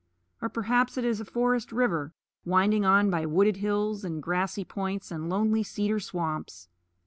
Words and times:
Or 0.41 0.49
perhaps 0.49 0.97
it 0.97 1.05
is 1.05 1.19
a 1.19 1.25
forest 1.25 1.71
river, 1.71 2.11
winding 2.43 2.83
on 2.85 3.11
by 3.11 3.27
wooded 3.27 3.57
hills 3.57 4.03
and 4.03 4.19
grassy 4.19 4.65
points 4.65 5.11
and 5.11 5.29
lonely 5.29 5.61
cedar 5.61 5.99
swamps. 5.99 6.69